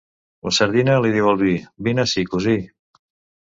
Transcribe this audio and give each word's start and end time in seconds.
La 0.47 0.53
sardina 0.57 0.95
li 1.03 1.11
diu 1.17 1.29
al 1.33 1.39
vi: 1.43 1.53
Vine 1.89 2.07
ací, 2.09 2.27
cosí. 2.35 2.59